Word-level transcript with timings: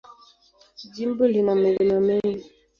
Jimbo 0.93 1.23
lina 1.31 1.53
milima 1.61 1.97
mingi. 2.07 2.45